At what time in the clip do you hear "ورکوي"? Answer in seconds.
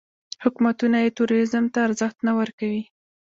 2.39-2.83